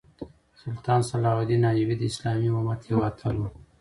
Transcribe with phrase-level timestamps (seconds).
[0.61, 3.49] سلطان صلاح الدین ایوبي د اسلامي امت یو اتل وو.